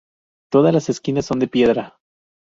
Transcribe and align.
Todas 0.51 0.73
las 0.73 0.89
esquinas 0.89 1.27
son 1.27 1.37
de 1.37 1.47
piedra. 1.47 1.99